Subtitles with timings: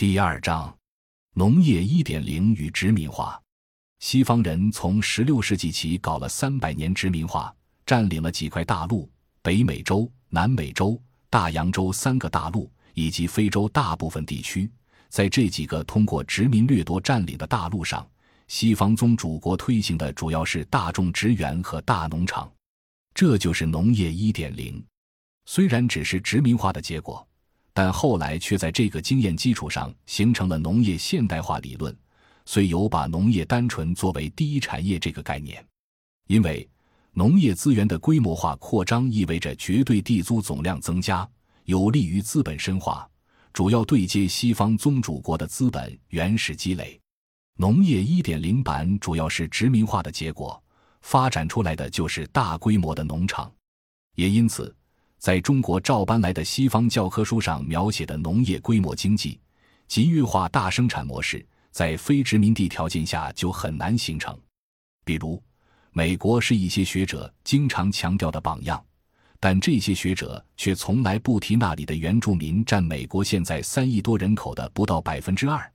[0.00, 0.74] 第二章，
[1.34, 3.38] 农业一点零与殖民化。
[3.98, 9.06] 西方人从十六世纪起搞了三百年殖民化，占领了几块大陆：
[9.42, 14.70] 北美洲、南美洲、大洋洲三个大陆，以及非洲大部分地区。
[15.10, 18.08] 在这几个通过殖民掠夺占领的大陆上，
[18.48, 22.50] 西方宗主国推行的主要是大众职员和大农场，
[23.12, 24.82] 这就是农业一点零。
[25.44, 27.28] 虽然只是殖民化的结果。
[27.72, 31.96] 但后来却在这个经验基础上形成了农业现代化理论，
[32.44, 35.64] 虽有把农业单纯作为第一产业这个概念。
[36.26, 36.68] 因为
[37.12, 41.28] 农业资源的规模化扩张意味着绝对地租总量增加，
[41.64, 43.08] 有利于资本深化，
[43.52, 47.00] 主要对接西方宗主国的资本原始积累。
[47.56, 50.62] 农业1.0版主要是殖民化的结果，
[51.02, 53.52] 发展出来的就是大规模的农场，
[54.14, 54.74] 也因此。
[55.20, 59.38] 在中国照搬来的西方教科书上描写的农业规模经济、
[59.86, 64.34] 集约化大生产模式，在非殖民地条件下就很难形成。
[65.04, 65.40] 比如，
[65.92, 68.82] 美国是一些学者经常强调的榜样，
[69.38, 75.70] 但这些学者却从来不提那里的原住民占美国现在三亿多人口的不到百分之二，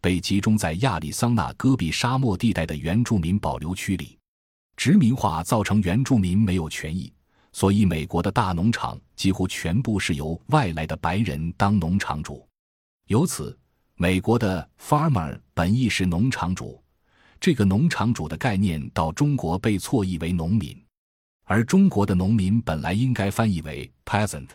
[0.00, 4.18] 被集中在亚利桑那戈壁沙漠地带的原住民保留区里。
[4.74, 7.12] 殖民化造成原住民没有权益。
[7.56, 12.46] 所以，美国的大农场几乎全部是由外来的白人当农场主，
[13.06, 13.58] 由此，
[13.94, 16.78] 美国的 farmer 本意是农场主，
[17.40, 20.78] 这个农场主的概念到中国被错译为农民，
[21.44, 24.48] 而中国的农民本来应该翻译为 peasant，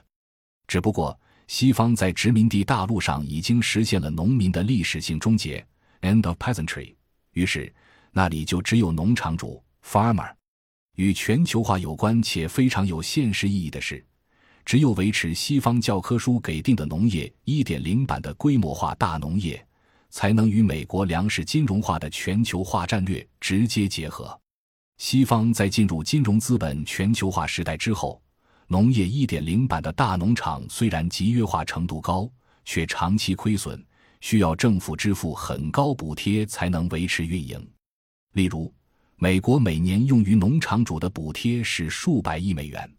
[0.68, 5.66] 只不过西方在殖民地大陆上已经实现了农民的历史性终结
[6.02, 6.94] （end of peasantry），
[7.32, 7.74] 于是
[8.12, 10.32] 那里就只有农场主 farmer。
[10.96, 14.06] 与全球化有关且非常有现实意义的是，
[14.66, 19.66] 只有维持西方教科书给定的农业1.0版的规模化大农业，
[20.10, 24.38] 才能与美国粮食金融化的全球化战略直接结合。
[24.98, 28.22] 西方在进入金融资本全球化时代之后，
[28.68, 32.30] 农业1.0版的大农场虽然集约化程度高，
[32.66, 33.84] 却长期亏损，
[34.20, 37.66] 需要政府支付很高补贴才能维持运营。
[38.34, 38.72] 例如。
[39.24, 42.92] 美国每年用于农场主的补贴是数百亿美元，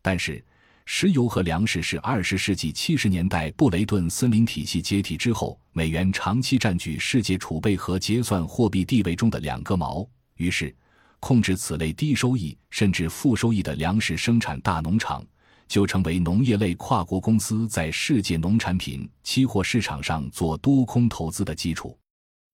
[0.00, 0.42] 但是
[0.86, 10.08] 石油和粮食是二十世纪七十年代布雷顿森林体系解体之后，美元长期占据世界储备和结算货币地位中的两个毛。
[10.36, 10.74] 于是，
[11.20, 15.22] 控制此类低收益甚至负收益的粮食生产大农场，
[15.66, 21.94] 就成为农业类跨国公司在世界农产品期货市场上做多空投资的基础。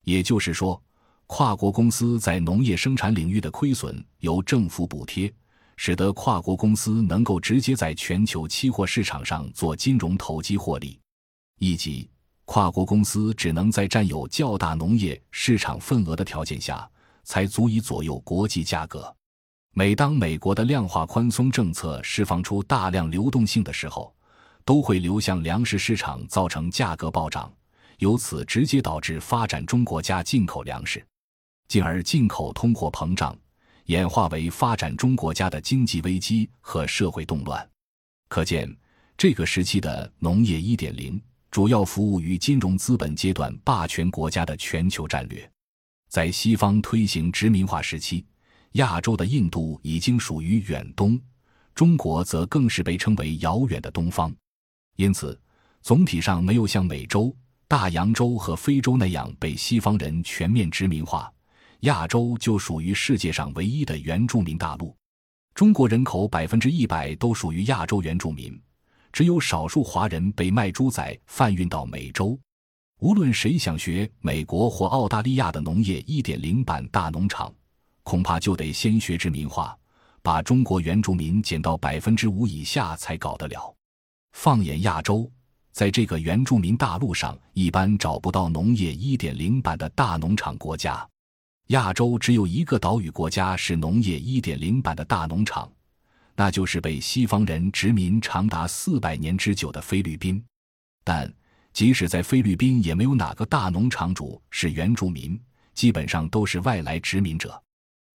[0.02, 0.82] 也就是说。
[1.26, 5.32] 跨国公司在农业生产领域的亏损由政府补贴，
[5.76, 11.00] 使得跨国公司能够直接在全球期货市场上做金融投机获利。
[11.58, 12.08] 以及，
[12.44, 16.88] 跨国公司只能在占有较大农业市场份额的条件下，
[17.24, 19.12] 才足以左右国际价格。
[19.72, 24.14] 每当美国的量化宽松政策释放出大量流动性的时候，
[24.64, 27.52] 都会流向粮食市场，造成价格暴涨，
[27.98, 31.04] 由此直接导致发展中国家进口粮食。
[31.68, 33.36] 进而进口通货膨胀，
[33.86, 37.68] 演化为发展中国家的经济危机和社会动乱。
[38.28, 38.74] 可见，
[39.16, 41.20] 这个时期的农业1.0
[41.50, 45.48] 主要服务于金融资本阶段霸权国家的全球战略。
[46.08, 48.24] 在西方推行殖民化时期，
[48.72, 51.20] 亚洲的印度已经属于远东，
[51.74, 54.34] 中国则更是被称为遥远的东方。
[54.96, 55.40] 因此，
[55.82, 57.34] 总体上没有像美洲、
[57.68, 61.32] 大洋洲和非洲那样被西方人全面殖民化。
[61.84, 64.96] 亚洲就属于世界上唯一的原住民大陆，
[65.54, 68.58] 中国人口百分之一百都属于亚洲原住民，
[69.12, 72.38] 只有少数华人被卖猪仔贩运到美洲。
[73.00, 77.52] 无论谁想学美国或澳大利亚的农业一点零版大农场，
[78.02, 79.76] 恐怕就得先学殖民化，
[80.22, 83.74] 把中国原住民减到百分之五以下才搞得了。
[84.32, 85.30] 放眼亚洲，
[85.70, 91.06] 在这个原住民大陆上，一般找不到农业一点零版的大农场国家。
[91.68, 95.70] 亚洲只有一个岛屿国家是农业1.0版的大农场，
[96.36, 100.44] 那就是被西方人殖民长达四百年之久的菲律宾。
[101.02, 101.32] 但
[101.72, 105.40] 即使在菲律宾，也没有哪个大农场主是原住民，
[105.72, 107.58] 基本上都是外来殖民者。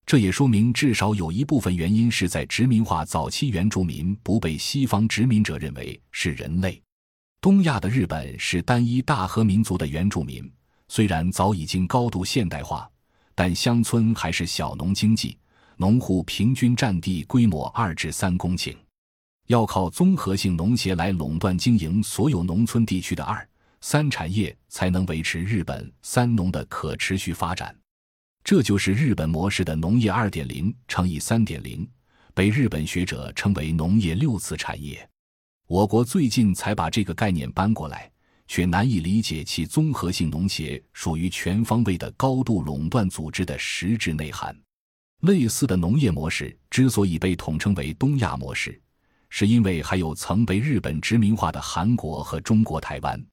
[0.06, 6.80] 这也说明，至少有一部分原因是在殖民化早期，原住民不被西方殖民者认为是人类。
[7.42, 10.52] 东亚的日本是单一大和民族的原住民，
[10.88, 12.88] 虽然早已经高度现代化。
[13.40, 15.38] 但乡村还是小农经济，
[15.78, 18.76] 农户平均占地规模二至三公顷，
[19.48, 23.48] 要靠综合性农协来垄断经营所有农村地区的二
[23.80, 27.74] 三产业才能维持日本三农的可持续发展。
[28.44, 31.90] 这就是日本模式的农业二点零乘以三点零，
[32.34, 35.10] 被日本学者称为农业六次产业。
[35.66, 38.09] 我国最近才把这个概念搬过来，
[38.50, 44.54] 却难以理解其综合性农协属于全方位的高度垄断组织的实质内涵。
[45.22, 48.78] 类似的农业模式之所以被统称为东亚模式，
[49.30, 53.26] 是因为还有曾被日本殖民化的韩国和中国台湾。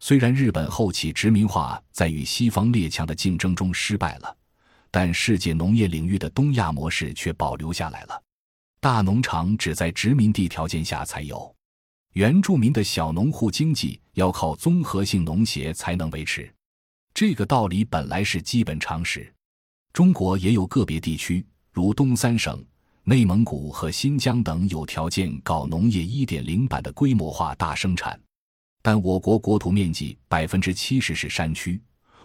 [0.00, 4.36] 虽然日本后期殖民化在与西方列强的竞争中失败了。
[4.94, 8.22] 但世界农业领域的东亚模式却保留下来了。
[8.78, 11.51] 大农场只在殖民地条件下才有，
[12.12, 16.52] 原住民的小农户经济要靠综合性农协才能维持。
[17.14, 19.32] 这个道理本来是基本常识。
[19.92, 22.62] 中国也有个别地区，如东三省、
[23.04, 28.18] 内蒙古和新疆等，有条件搞农业一点零版的规模化大生产。
[28.82, 31.80] 但我国国土面积百分之七十是山区。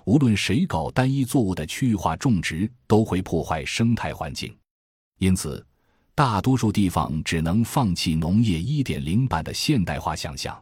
[0.05, 4.57] 无论谁搞单一作物的区域化种植，都会破坏生态环境，
[5.19, 5.66] 因此，
[6.17, 10.59] 大多数地方只能放弃农业一点零版的现代化想象。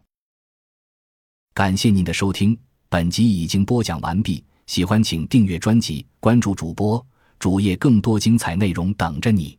[1.53, 2.59] 感谢您的收听，
[2.89, 4.43] 本集已经播讲完毕。
[4.67, 7.01] 喜欢请订阅专辑，关注主播
[7.39, 9.57] 主页，更多精彩内容等着你。